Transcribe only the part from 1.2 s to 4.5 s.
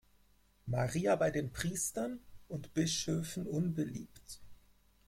den Priestern und Bischöfen unbeliebt.